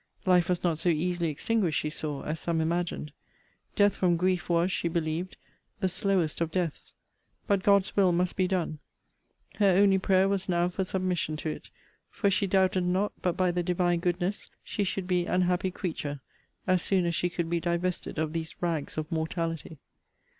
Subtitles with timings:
[0.25, 3.11] Life was not so easily extinguished, she saw, as some imagined.
[3.75, 5.37] Death from grief, was, she believed,
[5.79, 6.95] the slowest of deaths.
[7.45, 8.79] But God's will must be done!
[9.57, 11.69] Her only prayer was now for submission to it:
[12.09, 16.21] for she doubted not but by the Divine goodness she should be an happy creature,
[16.65, 19.77] as soon as she could be divested of these rags of mortality.